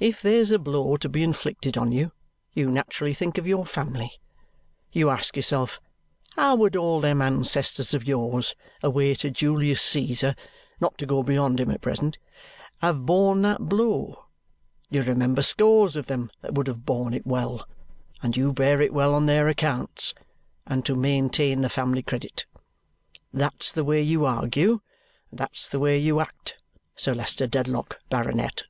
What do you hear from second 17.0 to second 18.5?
it well; and